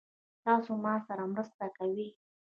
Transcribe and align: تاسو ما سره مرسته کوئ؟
تاسو 0.45 0.71
ما 0.83 0.93
سره 1.07 1.23
مرسته 1.33 1.65
کوئ؟ 1.77 2.07